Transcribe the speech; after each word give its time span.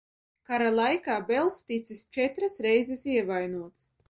Kara 0.51 0.71
laikā 0.79 1.17
Bells 1.27 1.61
ticis 1.73 2.03
četras 2.19 2.59
reizes 2.69 3.07
ievainots. 3.19 3.89